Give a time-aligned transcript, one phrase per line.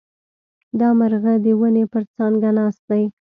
[0.79, 3.03] دا مرغه د ونې پر څانګه ناست دی.